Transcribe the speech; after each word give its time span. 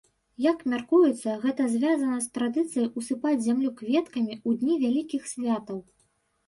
Як 0.43 0.61
мяркуецца, 0.71 1.35
гэта 1.43 1.67
звязана 1.75 2.17
з 2.25 2.31
традыцыяй 2.39 2.91
усыпаць 3.03 3.37
зямлю 3.47 3.69
кветкамі 3.83 4.33
ў 4.47 4.65
дні 4.65 4.73
вялікіх 4.87 5.33
святаў. 5.37 5.79